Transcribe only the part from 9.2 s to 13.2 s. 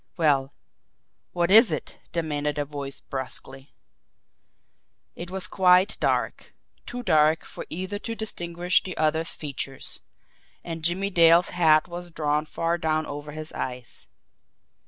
features and Jimmie Dale's hat was drawn far down